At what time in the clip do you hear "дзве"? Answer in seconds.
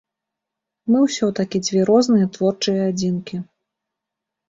1.67-1.79